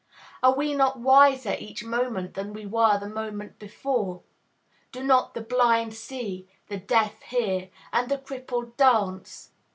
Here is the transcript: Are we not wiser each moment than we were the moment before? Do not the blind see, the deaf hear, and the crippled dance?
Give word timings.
Are 0.41 0.55
we 0.55 0.73
not 0.73 0.99
wiser 0.99 1.55
each 1.59 1.83
moment 1.83 2.33
than 2.33 2.53
we 2.53 2.65
were 2.65 2.97
the 2.97 3.07
moment 3.07 3.59
before? 3.59 4.23
Do 4.91 5.03
not 5.03 5.35
the 5.35 5.41
blind 5.41 5.93
see, 5.93 6.49
the 6.69 6.77
deaf 6.77 7.21
hear, 7.21 7.69
and 7.93 8.09
the 8.09 8.17
crippled 8.17 8.75
dance? 8.77 9.51